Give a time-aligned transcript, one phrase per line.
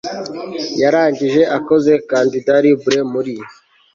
[0.81, 3.33] yarangije akoze candidat libre muri